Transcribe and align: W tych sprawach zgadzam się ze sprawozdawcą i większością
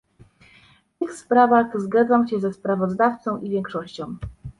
W 0.95 0.99
tych 0.99 1.13
sprawach 1.13 1.81
zgadzam 1.81 2.27
się 2.27 2.39
ze 2.39 2.53
sprawozdawcą 2.53 3.37
i 3.37 3.49
większością 3.49 4.15